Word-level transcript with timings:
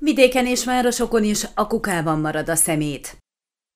Vidéken 0.00 0.46
és 0.46 0.64
városokon 0.64 1.24
is 1.24 1.46
a 1.54 1.66
kukában 1.66 2.20
marad 2.20 2.48
a 2.48 2.54
szemét. 2.54 3.27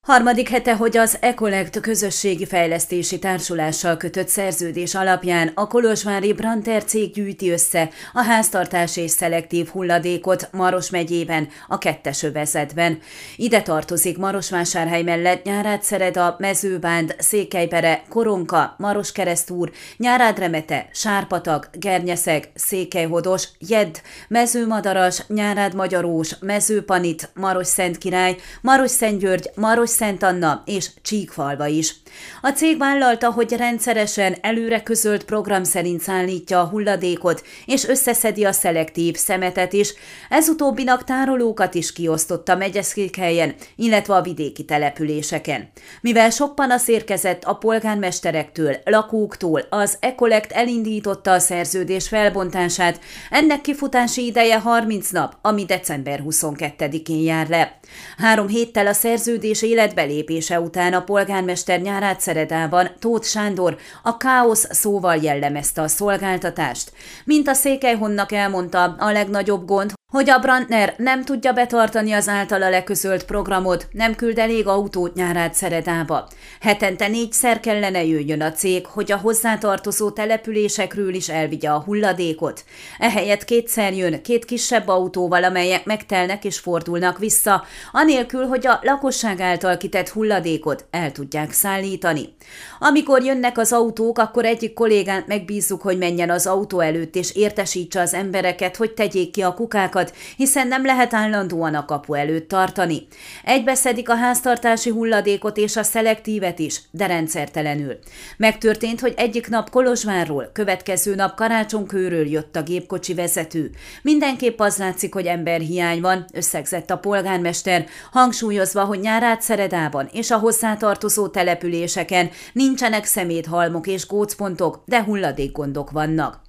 Harmadik 0.07 0.49
hete, 0.49 0.75
hogy 0.75 0.97
az 0.97 1.17
Ecolect 1.21 1.81
közösségi 1.81 2.47
fejlesztési 2.47 3.19
társulással 3.19 3.97
kötött 3.97 4.29
szerződés 4.29 4.95
alapján 4.95 5.51
a 5.55 5.67
Kolozsvári 5.67 6.33
Branter 6.33 6.85
cég 6.85 7.13
gyűjti 7.13 7.51
össze 7.51 7.91
a 8.13 8.23
háztartás 8.23 8.97
és 8.97 9.11
szelektív 9.11 9.69
hulladékot 9.69 10.49
Maros 10.53 10.91
megyében, 10.91 11.49
a 11.69 11.79
kettes 11.79 12.23
övezetben. 12.23 12.99
Ide 13.37 13.63
tartozik 13.63 14.19
Marosvásárhely 14.19 15.03
mellett 15.03 15.45
Nyárádszereda, 15.45 16.37
Mezőbánd, 16.39 17.15
Székelypere, 17.19 18.03
Koronka, 18.09 18.75
Maroskeresztúr, 18.79 19.71
Nyárádremete, 19.97 20.89
Sárpatag, 20.93 21.69
Gernyeszeg, 21.73 22.51
Székelyhodos, 22.55 23.49
Jedd, 23.59 23.95
Mezőmadaras, 24.29 25.23
Nyárád 25.29 25.75
Magyarós, 25.75 26.37
Mezőpanit, 26.41 27.31
Maros 27.35 27.67
Szentkirály, 27.67 28.37
Maros 28.61 28.91
Szentgyörgy, 28.91 29.51
Maros 29.55 29.91
Szent 29.93 30.23
Anna 30.23 30.63
és 30.67 30.91
Csíkfalva 31.03 31.67
is. 31.67 31.95
A 32.43 32.49
cég 32.49 32.79
vállalta, 32.79 33.31
hogy 33.31 33.53
rendszeresen 33.53 34.37
előre 34.41 34.83
közölt 34.83 35.25
program 35.25 35.65
szerint 35.65 36.01
szállítja 36.01 36.61
a 36.61 36.67
hulladékot, 36.67 37.43
és 37.67 37.89
összeszedi 37.89 38.45
a 38.45 38.53
szelektív 38.53 39.17
szemetet 39.17 39.73
is, 39.73 39.95
ez 40.29 40.49
utóbbinak 40.49 41.05
tárolókat 41.05 41.75
is 41.75 41.93
kiosztotta 41.93 42.57
megyeszékhelyen, 42.57 43.55
illetve 43.77 44.15
a 44.15 44.23
vidéki 44.23 44.65
településeken. 44.65 45.71
Mivel 46.01 46.31
sok 46.31 46.55
panasz 46.55 46.89
érkezett 46.89 47.45
a 47.45 47.55
polgármesterektől, 47.55 48.77
lakóktól, 48.85 49.67
az 49.71 49.97
Ecolect 50.01 50.53
elindította 50.53 51.33
a 51.33 51.39
szerződés 51.39 52.09
felbontását, 52.09 53.01
ennek 53.31 53.61
kifutási 53.61 54.27
ideje 54.27 54.59
30 54.59 55.11
nap, 55.11 55.37
ami 55.43 55.65
december 55.65 56.23
22-én 56.27 57.23
jár 57.23 57.49
le. 57.49 57.79
Három 58.17 58.49
héttel 58.49 58.87
a 58.87 58.93
szerződés 58.93 59.63
életbelépése 59.63 60.61
után 60.61 60.93
a 60.93 61.05
polgármester 61.05 61.81
nyárát 61.81 62.21
Szeredában 62.21 62.91
Tóth 62.99 63.27
Sándor 63.27 63.77
a 64.03 64.17
káosz 64.17 64.67
szóval 64.71 65.17
jellemezte 65.17 65.83
a 65.83 65.89
szolgáltatást. 65.89 66.93
Mint 67.25 67.49
a 67.49 67.55
Székelyhonnak 67.55 68.33
elmondta, 68.33 68.83
a 68.99 69.13
legnagyobb 69.13 69.67
gond, 69.67 69.93
hogy 70.13 70.31
a 70.31 70.39
Brandner 70.39 70.95
nem 70.97 71.25
tudja 71.25 71.53
betartani 71.53 72.13
az 72.13 72.29
általa 72.29 72.69
leközölt 72.69 73.25
programot, 73.25 73.87
nem 73.93 74.15
küld 74.15 74.39
elég 74.39 74.67
autót 74.67 75.15
nyárát 75.15 75.55
Szeredába. 75.55 76.29
Hetente 76.61 77.09
négyszer 77.09 77.61
kellene 77.61 78.05
jöjjön 78.05 78.41
a 78.43 78.53
cég, 78.53 78.87
hogy 78.87 79.13
a 79.13 79.17
hozzátartozó 79.17 80.11
településekről 80.11 81.15
is 81.15 81.29
elvigye 81.29 81.71
a 81.71 81.81
hulladékot. 81.81 82.65
Ehelyett 82.99 83.45
kétszer 83.45 83.93
jön 83.97 84.23
két 84.23 84.45
kisebb 84.45 84.89
autóval, 84.89 85.45
amelyek 85.45 85.85
megtelnek 85.85 86.45
és 86.45 86.59
fordulnak 86.59 87.19
vissza, 87.19 87.65
anélkül, 87.93 88.47
hogy 88.47 88.67
a 88.67 88.81
lakosság 88.83 89.41
által 89.41 89.77
kitett 89.77 90.09
hulladékot 90.09 90.85
el 90.91 91.13
tudják 91.13 91.53
szállítani. 91.53 92.35
Amikor 92.79 93.23
jönnek 93.23 93.59
az 93.59 93.73
autók, 93.73 94.19
akkor 94.19 94.45
egyik 94.45 94.73
kollégát 94.73 95.27
megbízzuk, 95.27 95.83
hogy 95.83 95.99
menjen 95.99 96.31
az 96.31 96.47
autó 96.47 96.81
előtt 96.81 97.15
és 97.15 97.35
értesítse 97.35 98.01
az 98.01 98.15
embereket, 98.15 98.77
hogy 98.77 98.93
tegyék 98.93 99.31
ki 99.31 99.43
a 99.43 99.55
kukákat, 99.55 100.01
államokat, 100.03 100.15
hiszen 100.37 100.69
nem 100.69 100.85
lehet 100.85 101.15
állandóan 101.15 101.75
a 101.75 101.85
kapu 101.85 102.15
előtt 102.15 102.49
tartani. 102.49 103.07
Egybeszedik 103.45 104.09
a 104.09 104.15
háztartási 104.15 104.91
hulladékot 104.91 105.57
és 105.57 105.77
a 105.77 105.83
szelektívet 105.83 106.59
is, 106.59 106.81
de 106.91 107.07
rendszertelenül. 107.07 107.99
Megtörtént, 108.37 109.01
hogy 109.01 109.15
egyik 109.17 109.49
nap 109.49 109.71
Kolozsvárról, 109.71 110.51
következő 110.53 111.15
nap 111.15 111.35
Karácsonkőről 111.35 112.27
jött 112.27 112.57
a 112.57 112.63
gépkocsi 112.63 113.15
vezető. 113.15 113.71
Mindenképp 114.03 114.61
az 114.61 114.77
látszik, 114.77 115.15
hogy 115.15 115.27
emberhiány 115.27 116.01
van, 116.01 116.25
összegzett 116.33 116.91
a 116.91 116.99
polgármester, 116.99 117.87
hangsúlyozva, 118.13 118.85
hogy 118.85 119.01
nyárát 119.01 119.43
Szeredában 119.43 120.09
és 120.13 120.31
a 120.31 120.39
hozzátartozó 120.39 121.29
településeken 121.29 122.31
nincsenek 122.53 123.05
szeméthalmok 123.05 123.87
és 123.87 124.07
gócpontok, 124.07 124.83
de 124.87 125.03
hulladékgondok 125.03 125.91
vannak. 125.91 126.41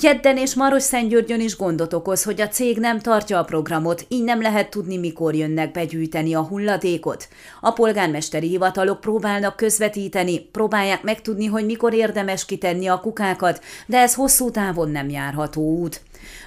Jedden 0.00 0.36
és 0.36 0.54
Maros-Szentgyörgyön 0.54 1.40
is 1.40 1.56
gondot 1.56 1.92
okoz, 1.92 2.22
hogy 2.22 2.40
a 2.40 2.48
cég 2.48 2.78
nem 2.78 3.00
tartja 3.00 3.38
a 3.38 3.44
programot, 3.44 4.04
így 4.08 4.24
nem 4.24 4.42
lehet 4.42 4.70
tudni, 4.70 4.96
mikor 4.96 5.34
jönnek 5.34 5.72
begyűjteni 5.72 6.34
a 6.34 6.42
hulladékot. 6.42 7.28
A 7.60 7.70
polgármesteri 7.70 8.48
hivatalok 8.48 9.00
próbálnak 9.00 9.56
közvetíteni, 9.56 10.40
próbálják 10.40 11.02
megtudni, 11.02 11.46
hogy 11.46 11.64
mikor 11.64 11.94
érdemes 11.94 12.44
kitenni 12.44 12.86
a 12.86 13.00
kukákat, 13.00 13.62
de 13.86 13.98
ez 13.98 14.14
hosszú 14.14 14.50
távon 14.50 14.90
nem 14.90 15.08
járható 15.08 15.62
út. 15.62 16.00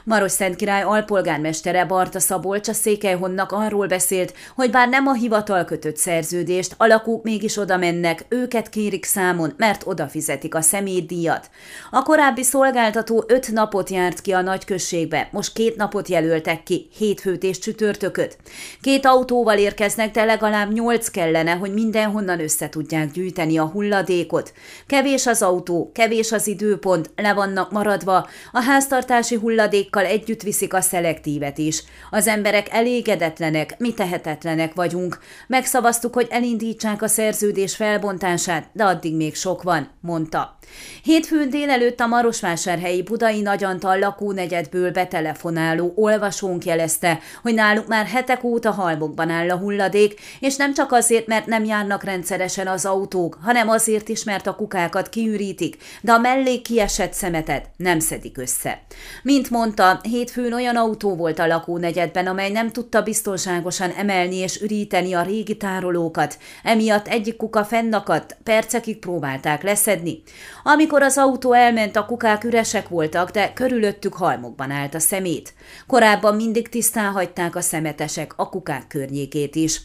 Maros 0.03 0.31
Szent 0.31 0.55
Király 0.55 0.81
alpolgármestere 0.81 1.85
Barta 1.85 2.19
Szabolcs 2.19 2.67
a 2.67 2.73
Székelyhonnak 2.73 3.51
arról 3.51 3.87
beszélt, 3.87 4.33
hogy 4.55 4.71
bár 4.71 4.89
nem 4.89 5.07
a 5.07 5.13
hivatal 5.13 5.65
kötött 5.65 5.97
szerződést, 5.97 6.73
alakúk 6.77 7.23
mégis 7.23 7.57
oda 7.57 7.77
mennek, 7.77 8.25
őket 8.29 8.69
kérik 8.69 9.05
számon, 9.05 9.53
mert 9.57 9.81
oda 9.85 10.07
fizetik 10.07 10.55
a 10.55 10.61
szemétdíjat. 10.61 11.49
A 11.91 12.03
korábbi 12.03 12.43
szolgáltató 12.43 13.23
öt 13.27 13.51
napot 13.51 13.89
járt 13.89 14.21
ki 14.21 14.31
a 14.31 14.41
nagyközségbe, 14.41 15.29
most 15.31 15.53
két 15.53 15.75
napot 15.75 16.07
jelöltek 16.07 16.63
ki, 16.63 16.89
hétfőt 16.97 17.43
és 17.43 17.59
csütörtököt. 17.59 18.37
Két 18.81 19.05
autóval 19.05 19.57
érkeznek, 19.57 20.11
de 20.11 20.23
legalább 20.23 20.73
nyolc 20.73 21.09
kellene, 21.09 21.51
hogy 21.51 21.73
mindenhonnan 21.73 22.39
össze 22.39 22.69
tudják 22.69 23.11
gyűjteni 23.11 23.57
a 23.57 23.65
hulladékot. 23.65 24.53
Kevés 24.87 25.27
az 25.27 25.41
autó, 25.41 25.91
kevés 25.93 26.31
az 26.31 26.47
időpont, 26.47 27.09
le 27.15 27.33
vannak 27.33 27.71
maradva, 27.71 28.27
a 28.51 28.61
háztartási 28.61 29.35
hulladékkal 29.59 30.05
együtt 30.05 30.41
viszik 30.41 30.73
a 30.73 30.81
szelektívet 30.81 31.57
is. 31.57 31.83
Az 32.09 32.27
emberek 32.27 32.67
elégedetlenek, 32.71 33.75
mi 33.77 33.93
tehetetlenek 33.93 34.73
vagyunk. 34.73 35.19
Megszavaztuk, 35.47 36.13
hogy 36.13 36.27
elindítsák 36.29 37.01
a 37.01 37.07
szerződés 37.07 37.75
felbontását, 37.75 38.69
de 38.73 38.83
addig 38.83 39.15
még 39.15 39.35
sok 39.35 39.63
van, 39.63 39.89
mondta. 40.01 40.57
Hétfőn 41.03 41.49
délelőtt 41.49 41.99
a 41.99 42.07
Marosvásárhelyi 42.07 43.03
Budai 43.03 43.41
Nagyantal 43.41 43.99
lakónegyedből 43.99 44.91
betelefonáló 44.91 45.93
olvasónk 45.95 46.65
jelezte, 46.65 47.19
hogy 47.41 47.53
náluk 47.53 47.87
már 47.87 48.05
hetek 48.05 48.43
óta 48.43 48.71
halmokban 48.71 49.29
áll 49.29 49.49
a 49.49 49.57
hulladék, 49.57 50.19
és 50.39 50.55
nem 50.55 50.73
csak 50.73 50.91
azért, 50.91 51.27
mert 51.27 51.45
nem 51.45 51.63
járnak 51.63 52.03
rendszeresen 52.03 52.67
az 52.67 52.85
autók, 52.85 53.37
hanem 53.41 53.69
azért 53.69 54.09
is, 54.09 54.23
mert 54.23 54.47
a 54.47 54.55
kukákat 54.55 55.09
kiürítik, 55.09 55.77
de 56.01 56.11
a 56.11 56.19
mellé 56.19 56.61
kiesett 56.61 57.13
szemetet 57.13 57.69
nem 57.77 57.99
szedik 57.99 58.37
össze. 58.37 58.81
Mint 59.23 59.48
mondta, 59.49 59.99
hétfőn 60.03 60.53
olyan 60.53 60.75
autó 60.75 61.15
volt 61.15 61.39
a 61.39 61.47
lakónegyedben, 61.47 62.27
amely 62.27 62.51
nem 62.51 62.71
tudta 62.71 63.01
biztonságosan 63.01 63.89
emelni 63.89 64.35
és 64.35 64.61
üríteni 64.61 65.13
a 65.13 65.21
régi 65.21 65.57
tárolókat, 65.57 66.37
emiatt 66.63 67.07
egyik 67.07 67.35
kuka 67.35 67.63
fennakadt, 67.63 68.37
percekig 68.43 68.99
próbálták 68.99 69.63
leszedni. 69.63 70.21
Amikor 70.63 71.01
az 71.01 71.17
autó 71.17 71.53
elment, 71.53 71.95
a 71.95 72.05
kukák 72.05 72.43
üresek 72.43 72.87
voltak, 72.89 73.31
de 73.31 73.53
körülöttük 73.53 74.13
halmokban 74.13 74.71
állt 74.71 74.95
a 74.95 74.99
szemét. 74.99 75.53
Korábban 75.87 76.35
mindig 76.35 76.69
tisztán 76.69 77.11
hagyták 77.11 77.55
a 77.55 77.61
szemetesek 77.61 78.33
a 78.35 78.49
kukák 78.49 78.87
környékét 78.87 79.55
is. 79.55 79.81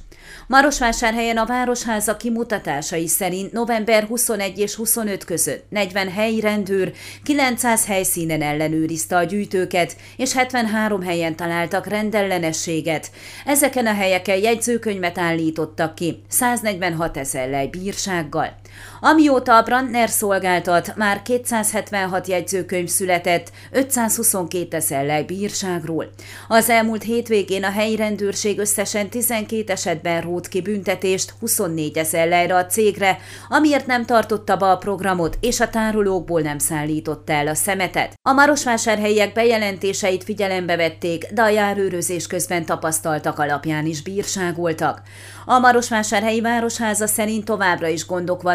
Marosvásárhelyen 0.47 1.37
a 1.37 1.47
Városháza 1.47 2.17
kimutatásai 2.17 3.07
szerint 3.07 3.53
november 3.53 4.05
21 4.05 4.59
és 4.59 4.75
25 4.75 5.25
között 5.25 5.65
40 5.69 6.13
helyi 6.13 6.41
rendőr 6.41 6.93
900 7.23 7.87
helyszínen 7.87 8.43
ellenőrizte 8.43 9.17
a 9.17 9.23
gyűjtőket, 9.23 9.97
és 10.17 10.33
73 10.33 11.03
helyen 11.03 11.37
találtak 11.37 11.87
rendellenességet. 11.87 13.11
Ezeken 13.45 13.87
a 13.87 13.95
helyeken 13.95 14.39
jegyzőkönyvet 14.39 15.19
állítottak 15.19 15.95
ki 15.95 16.23
146 16.29 17.17
ezer 17.17 17.49
lej 17.49 17.67
bírsággal. 17.67 18.63
Amióta 19.01 19.57
a 19.57 19.63
Brandner 19.63 20.09
szolgáltat, 20.09 20.97
már 20.97 21.23
276 21.23 22.27
jegyzőkönyv 22.27 22.89
született 22.89 23.51
522 23.71 24.77
ezer 24.77 25.05
lej 25.05 25.23
bírságról. 25.23 26.11
Az 26.49 26.71
elmúlt 26.71 27.03
hétvégén 27.03 27.65
a 27.65 27.71
helyi 27.71 27.97
rendőrség 27.97 28.59
összesen 28.59 29.09
12 29.09 29.73
esetben 29.73 30.21
rót 30.21 30.49
ki 30.49 30.61
büntetést 30.61 31.35
24 31.41 31.99
ezer 31.99 32.29
lejre 32.29 32.57
a 32.57 32.67
cégre, 32.67 33.19
amiért 33.49 33.87
nem 33.87 34.05
tartotta 34.05 34.57
be 34.57 34.67
a 34.67 34.77
programot, 34.77 35.39
és 35.41 35.61
a 35.61 35.69
tárolókból 35.69 36.41
nem 36.41 36.59
szállította 36.59 37.33
el 37.33 37.47
a 37.47 37.55
szemetet. 37.55 38.13
A 38.23 38.33
marosvásárhelyiek 38.33 39.33
bejelentéseit 39.33 40.25
figyelembe 40.25 40.77
vették, 40.77 41.27
de 41.33 41.43
a 41.43 41.49
járőrözés 41.49 42.27
közben 42.27 42.65
tapasztaltak 42.65 43.39
alapján 43.39 43.87
is 43.87 44.03
bírságoltak. 44.03 45.03
A 45.47 45.59
Marosvásárhelyi 45.59 46.41
Városháza 46.41 47.07
szerint 47.07 47.45
továbbra 47.45 47.89
is 47.89 48.07
gondok 48.07 48.43